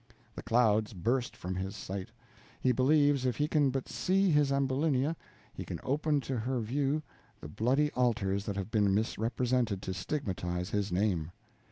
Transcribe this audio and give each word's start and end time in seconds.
The 0.33 0.41
clouds 0.41 0.93
burst 0.93 1.37
from 1.37 1.55
his 1.57 1.75
sight; 1.75 2.09
he 2.59 2.71
believes 2.71 3.23
if 3.23 3.37
he 3.37 3.47
can 3.47 3.69
but 3.69 3.87
see 3.87 4.31
his 4.31 4.51
Ambulinia, 4.51 5.15
he 5.53 5.63
can 5.63 5.79
open 5.83 6.21
to 6.21 6.39
her 6.39 6.59
view 6.59 7.03
the 7.39 7.47
bloody 7.47 7.91
altars 7.91 8.45
that 8.47 8.55
have 8.57 8.71
been 8.71 8.95
misrepresented 8.95 9.79
to 9.83 9.93
stigmatize 9.93 10.71
his 10.71 10.91
name. 10.91 11.29